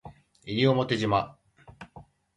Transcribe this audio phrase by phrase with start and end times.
[0.45, 1.37] 西表島